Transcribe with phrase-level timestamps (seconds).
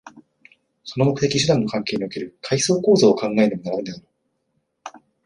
[0.83, 4.01] その目的・手段の関係における階層構造を考えねばならぬであろ
[4.99, 5.03] う。